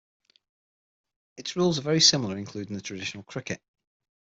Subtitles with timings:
[1.37, 3.61] Its rules are very similar including the traditional cricket.